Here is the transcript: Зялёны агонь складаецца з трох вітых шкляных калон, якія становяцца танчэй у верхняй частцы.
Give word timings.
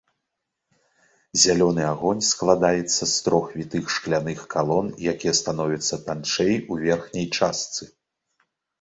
Зялёны 1.41 1.83
агонь 1.91 2.23
складаецца 2.29 3.03
з 3.13 3.29
трох 3.29 3.45
вітых 3.59 3.85
шкляных 3.99 4.39
калон, 4.57 4.87
якія 5.15 5.33
становяцца 5.43 6.03
танчэй 6.11 6.55
у 6.59 6.73
верхняй 6.85 7.33
частцы. 7.39 7.83